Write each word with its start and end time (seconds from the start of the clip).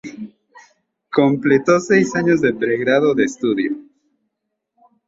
Completo 1.13 1.79
seis 1.79 2.15
años 2.15 2.41
de 2.41 2.55
pregrado 2.55 3.13
de 3.13 3.23
estudio. 3.25 3.77